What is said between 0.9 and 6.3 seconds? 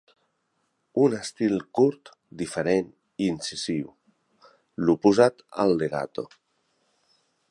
Un estil curt, diferent i incisiu; l'oposat al legato.